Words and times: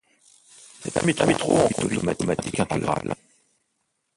C'est 0.79 0.97
un 0.97 1.05
métro 1.05 1.55
en 1.55 1.67
conduite 1.69 2.03
automatique 2.07 2.59
intégrale. 2.59 3.13